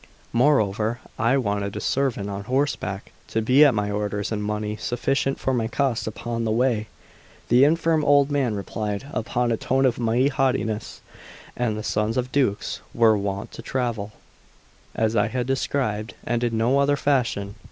[0.33, 5.39] Moreover, I wanted a servant on horseback to be at my orders, and money sufficient
[5.39, 6.87] for my costs upon the way.
[7.49, 11.01] The infirm old man replied, upon a tone of mighty haughtiness,
[11.55, 14.13] that the sons of dukes were wont to travel
[14.95, 17.53] as I had described, and in no other fashion.